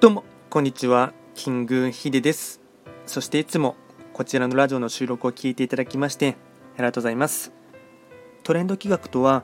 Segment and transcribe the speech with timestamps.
[0.00, 2.60] どうもこんにちは、キングヒデです。
[3.04, 3.74] そしていつも
[4.12, 6.36] こちらのラジオの収録を聞いていただきまして
[6.76, 7.50] ありがとうございます。
[8.44, 9.42] トレンド企画とは、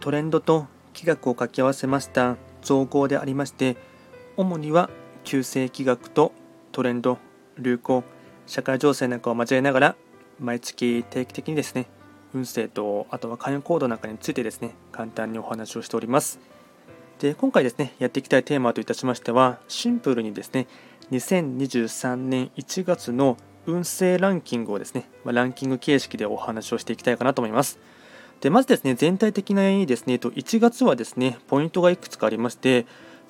[0.00, 3.76] トレンドと企画を掛け合わせました造語でありまして、
[4.38, 4.88] 主には
[5.22, 6.32] 旧世企画と
[6.72, 7.18] トレンド、
[7.58, 8.02] 流行、
[8.46, 9.96] 社会情勢なんかを交えながら、
[10.38, 11.84] 毎月定期的にですね、
[12.32, 16.40] 運勢とあとは関与行動なんかについてですね、簡単にお話をしております。
[17.20, 20.66] で今回ですねやっていきたいテーマといたしましてはシンプルにですね
[21.12, 27.78] 2023年1月の運勢ランキングをですね、まランキング形式でお話をしていきたいかなと思います。
[28.40, 32.86] でまずですね全体的なですね1月はですねポイントがいくつかありまして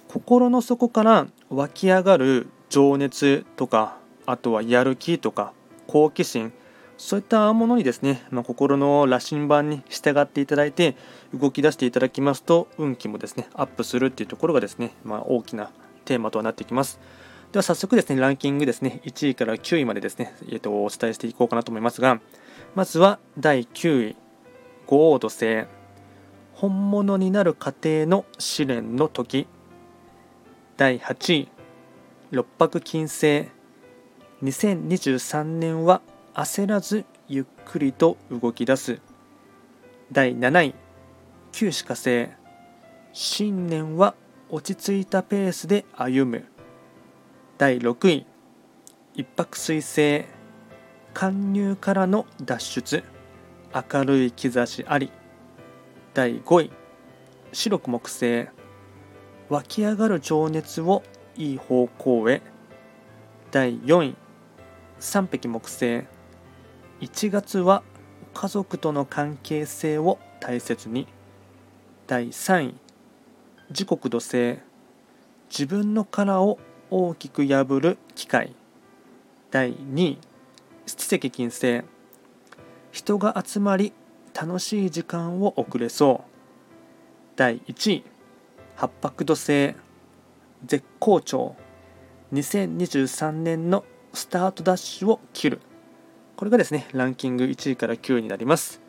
[0.07, 5.53] 心の底から湧き上がる情熱とかあとはやる気とか
[5.89, 6.53] 好奇心
[7.01, 10.97] そういったものにですね、まあ、心の羅針盤に従っていただいて
[11.35, 15.71] 動き出していただきますと運気もですねアップするっていうところがですね、まあ、大きな
[16.05, 17.01] テーマとはなってきます。
[17.53, 22.21] では早速ですねランキングですね1位から9位までですね、えー、とお伝えしていこうかなと思いますが
[22.75, 24.17] まずは第9位
[24.87, 25.65] 五王土星。
[26.53, 29.47] 本物になる過程の試練の時。
[30.77, 31.49] 第8位
[32.31, 33.49] 六白金星。
[34.43, 36.03] 2023年は
[36.41, 38.99] 焦らずゆっくりと動き出す。
[40.11, 40.75] 第7位。
[41.53, 42.29] 旧歯科星。
[43.13, 44.15] 新年は
[44.49, 46.47] 落ち着いたペースで歩む。
[47.59, 48.27] 第6位。
[49.15, 50.25] 一泊水星。
[51.13, 53.05] 貫入からの脱出。
[53.93, 55.13] 明るい兆しあり。
[56.15, 56.71] 第5位。
[57.53, 58.49] 白く木星。
[59.51, 61.03] 湧き上がる情熱を
[61.37, 62.41] いい方向へ。
[63.51, 64.17] 第4位。
[64.99, 66.07] 三匹木星。
[67.01, 67.83] 1月は
[68.35, 71.07] 家族との関係性を大切に。
[72.07, 72.75] 第3位
[73.73, 74.59] 時刻土星
[75.49, 76.59] 自分の殻を
[76.91, 78.55] 大きく破る機会。
[79.51, 80.19] 第2位
[80.85, 81.85] 七石金星。
[82.93, 83.95] 人が集まり
[84.35, 86.31] 楽しい時間を送れそう。
[87.35, 88.05] 第1位
[88.77, 89.75] 八白土星。
[90.67, 91.57] 絶好調。
[92.35, 95.61] 2023年のスタートダッシュを切る。
[96.41, 98.81] これがですね、ランキング1位から9位になります。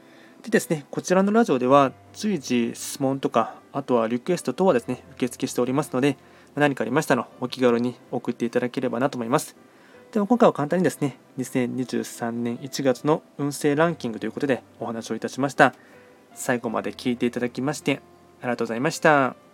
[0.41, 6.15] でですね、こちらのラジオでは随時質問とか、あとはリクエスト等はですね、受付しておりますので、
[6.55, 9.57] 何かありましたらお気軽に送っていただければなと思います。
[10.13, 15.75] では今回は簡単にですね、2023年1月の運勢ランキングということでお話をいたしました。
[16.33, 18.01] 最後まで聞いていただきまして
[18.39, 19.50] ありがとうございました。